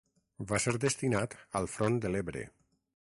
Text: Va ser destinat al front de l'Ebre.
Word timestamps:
Va 0.51 0.59
ser 0.63 0.73
destinat 0.85 1.37
al 1.61 1.69
front 1.77 1.99
de 2.07 2.11
l'Ebre. 2.15 2.43